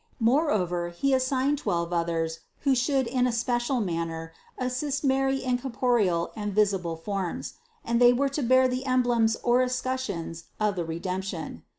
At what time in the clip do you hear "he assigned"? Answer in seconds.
0.89-1.59